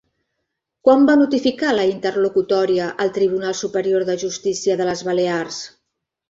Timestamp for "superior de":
3.61-4.17